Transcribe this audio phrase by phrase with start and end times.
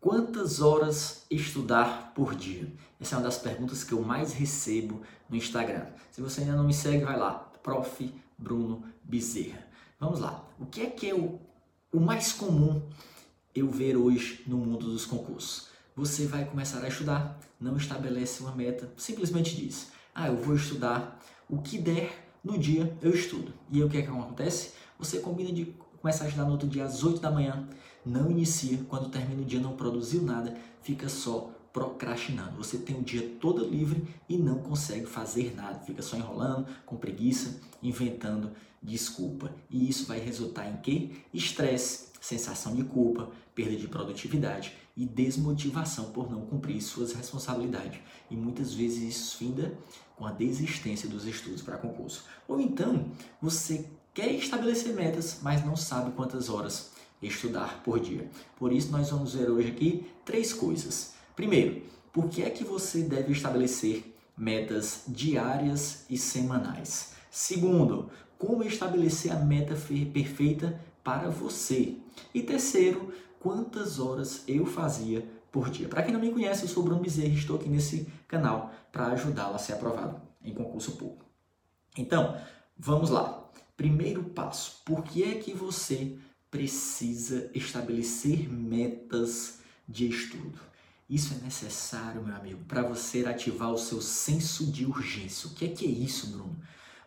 [0.00, 2.72] Quantas horas estudar por dia?
[2.98, 5.88] Essa é uma das perguntas que eu mais recebo no Instagram.
[6.10, 8.10] Se você ainda não me segue, vai lá, Prof.
[8.38, 9.62] Bruno Bezerra.
[9.98, 10.42] Vamos lá.
[10.58, 11.38] O que é que é o,
[11.92, 12.80] o mais comum
[13.54, 15.68] eu ver hoje no mundo dos concursos?
[15.94, 21.20] Você vai começar a estudar, não estabelece uma meta, simplesmente diz: Ah, eu vou estudar
[21.46, 23.52] o que der no dia, eu estudo.
[23.70, 24.72] E aí o que é que acontece?
[24.98, 27.68] Você combina de começar a estudar no outro dia às 8 da manhã,
[28.04, 32.56] não inicia, quando termina o dia não produziu nada, fica só procrastinando.
[32.56, 36.96] Você tem o dia todo livre e não consegue fazer nada, fica só enrolando, com
[36.96, 38.52] preguiça, inventando
[38.82, 39.54] desculpa.
[39.70, 41.10] E isso vai resultar em quê?
[41.32, 48.00] Estresse, sensação de culpa, perda de produtividade e desmotivação por não cumprir suas responsabilidades.
[48.30, 49.76] E muitas vezes isso finda
[50.16, 52.24] com a desistência dos estudos para concurso.
[52.46, 53.06] Ou então,
[53.40, 56.90] você quer estabelecer metas, mas não sabe quantas horas
[57.22, 58.28] estudar por dia.
[58.58, 61.14] Por isso, nós vamos ver hoje aqui três coisas.
[61.40, 61.80] Primeiro,
[62.12, 67.14] por que é que você deve estabelecer metas diárias e semanais?
[67.30, 69.74] Segundo, como estabelecer a meta
[70.12, 71.96] perfeita para você?
[72.34, 75.88] E terceiro, quantas horas eu fazia por dia?
[75.88, 79.06] Para quem não me conhece, eu sou Bruno Bezerra e estou aqui nesse canal para
[79.06, 81.24] ajudá-lo a ser aprovado em concurso público.
[81.96, 82.36] Então,
[82.76, 83.50] vamos lá.
[83.78, 86.18] Primeiro passo, por que é que você
[86.50, 90.68] precisa estabelecer metas de estudo?
[91.10, 95.48] Isso é necessário, meu amigo, para você ativar o seu senso de urgência.
[95.48, 96.56] O que é que é isso, Bruno?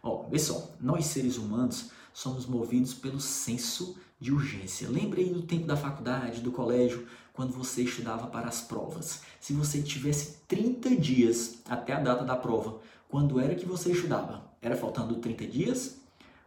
[0.04, 4.90] Ó, vê só, nós seres humanos somos movidos pelo senso de urgência.
[4.90, 9.22] Lembre aí do tempo da faculdade, do colégio, quando você estudava para as provas.
[9.40, 14.52] Se você tivesse 30 dias até a data da prova, quando era que você estudava?
[14.62, 16.02] Era faltando 30 dias?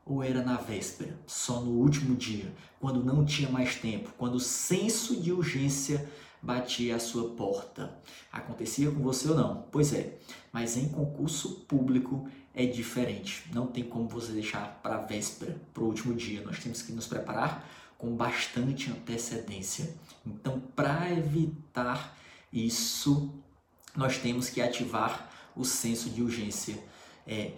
[0.04, 4.40] Ou era na véspera, só no último dia, quando não tinha mais tempo, quando o
[4.40, 6.06] senso de urgência
[6.46, 7.98] batia a sua porta?
[8.32, 9.66] Acontecia com você ou não?
[9.70, 10.16] Pois é,
[10.52, 13.44] mas em concurso público é diferente.
[13.52, 16.42] Não tem como você deixar para a véspera, para o último dia.
[16.42, 19.94] Nós temos que nos preparar com bastante antecedência.
[20.24, 22.16] Então, para evitar
[22.52, 23.34] isso,
[23.94, 26.78] nós temos que ativar o senso de urgência.
[27.26, 27.52] É,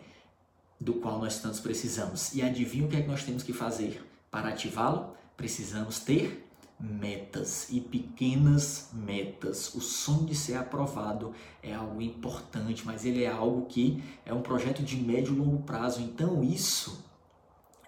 [0.81, 2.35] do qual nós tantos precisamos.
[2.35, 5.15] E adivinha o que é que nós temos que fazer para ativá-lo?
[5.37, 6.48] Precisamos ter
[6.79, 9.75] metas e pequenas metas.
[9.75, 14.43] O sonho de ser aprovado é algo importante, mas ele é algo que é um
[14.43, 16.01] projeto de médio e longo prazo.
[16.01, 17.05] Então isso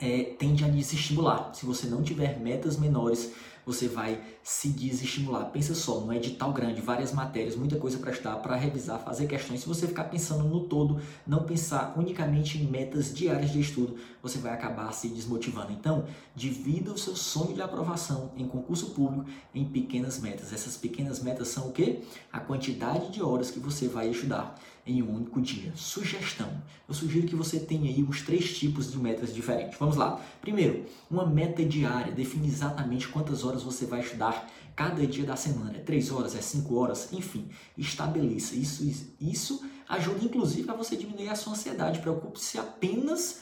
[0.00, 1.54] é, tende a desestimular.
[1.54, 3.32] Se você não tiver metas menores,
[3.64, 5.50] você vai se desestimular.
[5.50, 9.60] Pensa só, no edital grande, várias matérias, muita coisa para estudar, para revisar, fazer questões.
[9.60, 14.38] Se você ficar pensando no todo, não pensar unicamente em metas diárias de estudo, você
[14.38, 15.72] vai acabar se desmotivando.
[15.72, 16.04] Então,
[16.34, 20.52] divida o seu sonho de aprovação em concurso público em pequenas metas.
[20.52, 22.02] Essas pequenas metas são o quê?
[22.32, 24.58] A quantidade de horas que você vai estudar
[24.90, 25.72] em um único dia.
[25.74, 26.50] Sugestão:
[26.88, 29.78] eu sugiro que você tenha aí uns três tipos de metas diferentes.
[29.78, 30.20] Vamos lá.
[30.40, 32.12] Primeiro, uma meta diária.
[32.12, 35.76] Define exatamente quantas horas você vai estudar cada dia da semana.
[35.76, 37.48] É três horas, é cinco horas, enfim.
[37.76, 38.56] Estabeleça.
[38.56, 38.84] Isso,
[39.20, 42.00] isso ajuda inclusive a você diminuir a sua ansiedade.
[42.00, 43.40] Preocupe-se apenas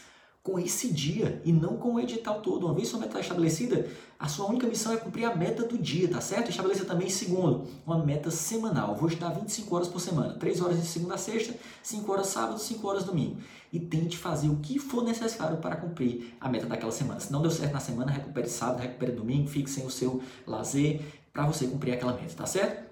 [0.49, 2.65] com esse dia e não com o edital todo.
[2.65, 3.87] Uma vez sua meta está estabelecida,
[4.19, 6.49] a sua única missão é cumprir a meta do dia, tá certo?
[6.49, 8.95] Estabeleça também, segundo, uma meta semanal.
[8.95, 12.59] Vou estudar 25 horas por semana, 3 horas de segunda a sexta, 5 horas sábado,
[12.59, 13.37] 5 horas domingo.
[13.71, 17.21] E tente fazer o que for necessário para cumprir a meta daquela semana.
[17.21, 21.03] Se não deu certo na semana, recupere sábado, recupere domingo, fique sem o seu lazer
[21.31, 22.88] para você cumprir aquela meta, tá certo?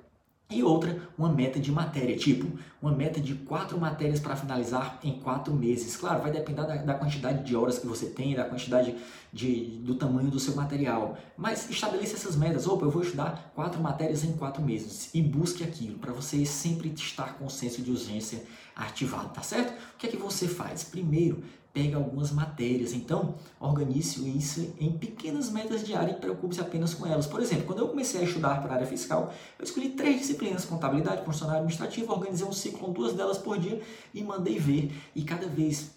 [0.48, 5.18] E outra, uma meta de matéria, tipo uma meta de quatro matérias para finalizar em
[5.18, 5.96] quatro meses.
[5.96, 8.94] Claro, vai depender da, da, quantidade de horas que você tem, da quantidade
[9.32, 11.18] de, do tamanho do seu material.
[11.36, 12.64] Mas estabeleça essas metas.
[12.68, 16.92] Opa, eu vou estudar quatro matérias em quatro meses e busque aquilo para você sempre
[16.94, 18.44] estar com o senso de urgência
[18.76, 19.72] ativado, tá certo?
[19.72, 20.84] O que é que você faz?
[20.84, 21.42] Primeiro,
[21.76, 22.94] pega algumas matérias.
[22.94, 27.26] Então, organize isso em pequenas metas diárias e preocupe-se apenas com elas.
[27.26, 30.64] Por exemplo, quando eu comecei a estudar para a área fiscal, eu escolhi três disciplinas:
[30.64, 33.82] contabilidade, funcionário administrativo, organizei um ciclo com duas delas por dia
[34.14, 34.90] e mandei ver.
[35.14, 35.90] E cada vez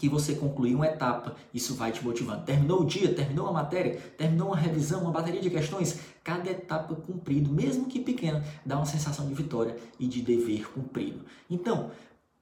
[0.00, 2.44] que você concluir uma etapa, isso vai te motivando.
[2.44, 6.92] Terminou o dia, terminou a matéria, terminou uma revisão, uma bateria de questões, cada etapa
[6.96, 11.20] cumprido, mesmo que pequena, dá uma sensação de vitória e de dever cumprido.
[11.48, 11.92] Então,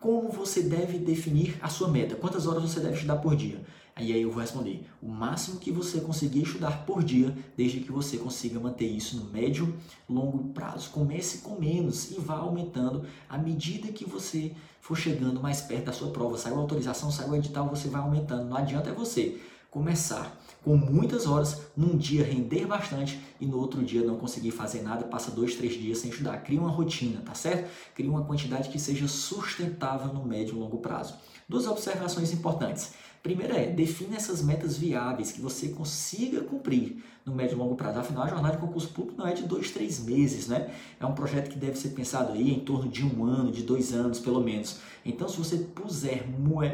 [0.03, 2.17] como você deve definir a sua meta?
[2.17, 3.65] Quantas horas você deve estudar por dia?
[3.99, 7.93] E aí eu vou responder: o máximo que você conseguir estudar por dia, desde que
[7.93, 9.75] você consiga manter isso no médio
[10.09, 10.91] longo prazo.
[10.91, 15.93] Comece com menos e vá aumentando à medida que você for chegando mais perto da
[15.93, 16.37] sua prova.
[16.37, 18.49] Saiu a autorização, saiu o edital, você vai aumentando.
[18.49, 19.41] Não adianta é você
[19.73, 24.83] começar com muitas horas, num dia render bastante e no outro dia não conseguir fazer
[24.83, 26.37] nada, passa dois, três dias sem estudar.
[26.45, 27.69] Cria uma rotina, tá certo?
[27.95, 31.15] Cria uma quantidade que seja sustentável no médio e longo prazo.
[31.49, 32.93] Duas observações importantes.
[33.23, 38.01] Primeira é, define essas metas viáveis que você consiga cumprir no médio e longo prazo.
[38.01, 40.71] Afinal, a jornada de concurso público não é de dois, três meses, né?
[41.01, 43.93] É um projeto que deve ser pensado aí em torno de um ano, de dois
[43.93, 44.79] anos, pelo menos.
[45.05, 46.27] Então, se você puser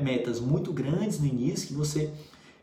[0.02, 2.12] metas muito grandes no início, que você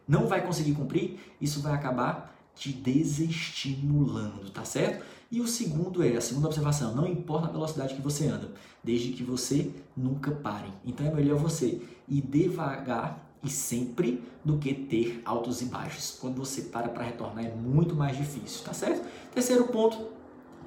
[0.08, 5.06] não vai conseguir cumprir, isso vai acabar te desestimulando, tá certo?
[5.32, 8.52] E o segundo é, a segunda observação, não importa a velocidade que você anda,
[8.84, 10.70] desde que você nunca pare.
[10.86, 16.18] Então é melhor você ir devagar e sempre do que ter altos e baixos.
[16.20, 19.06] Quando você para para retornar é muito mais difícil, tá certo?
[19.34, 20.08] Terceiro ponto,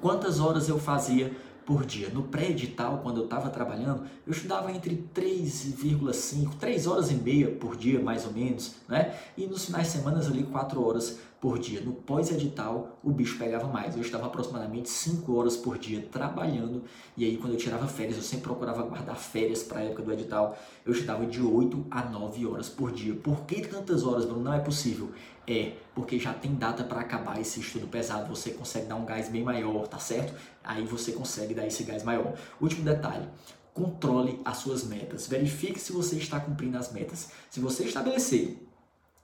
[0.01, 1.35] quantas horas eu fazia
[1.69, 2.09] por dia.
[2.09, 7.77] No pré-edital, quando eu estava trabalhando, eu estudava entre 3,5, 3 horas e meia por
[7.77, 9.15] dia, mais ou menos, né?
[9.37, 11.81] E nos finais de semana ali 4 horas por dia.
[11.81, 13.95] No pós-edital, o bicho pegava mais.
[13.95, 16.83] Eu estava aproximadamente 5 horas por dia trabalhando.
[17.15, 20.13] E aí, quando eu tirava férias, eu sempre procurava guardar férias para a época do
[20.13, 20.57] edital.
[20.85, 23.13] Eu estudava de 8 a 9 horas por dia.
[23.15, 24.43] Por que tantas horas, Bruno?
[24.43, 25.11] Não é possível.
[25.47, 28.27] É, porque já tem data para acabar esse estudo pesado.
[28.35, 30.33] Você consegue dar um gás bem maior, tá certo?
[30.63, 32.33] Aí você consegue dar esse gás maior.
[32.61, 33.27] Último detalhe
[33.73, 35.25] controle as suas metas.
[35.27, 37.29] Verifique se você está cumprindo as metas.
[37.49, 38.57] Se você estabelecer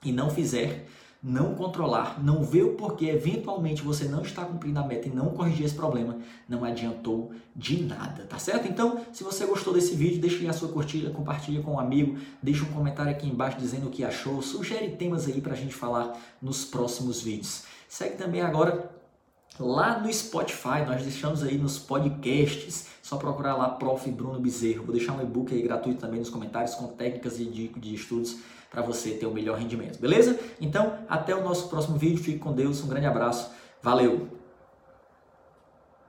[0.02, 0.86] e não fizer,
[1.26, 5.30] não controlar, não ver o porquê, eventualmente você não está cumprindo a meta e não
[5.30, 6.18] corrigir esse problema,
[6.48, 8.68] não adiantou de nada, tá certo?
[8.68, 12.16] Então, se você gostou desse vídeo, deixa aí a sua curtida, compartilha com um amigo,
[12.40, 16.16] deixa um comentário aqui embaixo dizendo o que achou, sugere temas aí pra gente falar
[16.40, 17.64] nos próximos vídeos.
[17.88, 18.88] Segue também agora
[19.58, 24.10] lá no Spotify, nós deixamos aí nos podcasts, só procurar lá Prof.
[24.10, 24.82] Bruno Bezerro.
[24.82, 28.38] Vou deixar um e-book aí gratuito também nos comentários com técnicas e de, de estudos
[28.68, 30.36] para você ter o melhor rendimento, beleza?
[30.60, 33.48] Então, até o nosso próximo vídeo, fique com Deus, um grande abraço,
[33.80, 34.35] valeu!